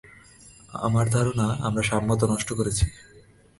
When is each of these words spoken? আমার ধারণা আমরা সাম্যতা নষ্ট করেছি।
আমার 0.81 1.05
ধারণা 1.09 1.47
আমরা 1.61 1.83
সাম্যতা 1.83 2.25
নষ্ট 2.27 2.49
করেছি। 2.53 2.85